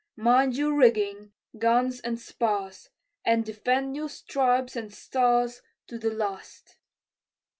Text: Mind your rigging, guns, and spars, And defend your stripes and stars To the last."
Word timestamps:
Mind 0.15 0.57
your 0.57 0.73
rigging, 0.75 1.31
guns, 1.59 1.99
and 1.99 2.19
spars, 2.19 2.89
And 3.23 3.45
defend 3.45 3.95
your 3.95 4.09
stripes 4.09 4.75
and 4.75 4.91
stars 4.91 5.61
To 5.85 5.99
the 5.99 6.09
last." 6.09 6.77